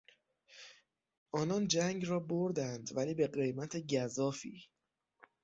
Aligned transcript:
آنان 1.31 1.67
جنگ 1.67 2.05
را 2.05 2.19
بردند 2.19 2.89
ولی 2.95 3.13
به 3.13 3.27
قیمت 3.27 3.93
گزافی. 3.93 4.63